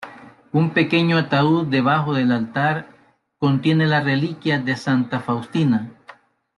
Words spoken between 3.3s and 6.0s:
contiene las reliquias de Santa Faustina.